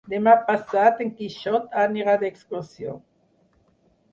Demà 0.11 0.31
passat 0.45 1.03
en 1.05 1.11
Quixot 1.19 1.77
anirà 1.83 2.15
d'excursió. 2.25 2.99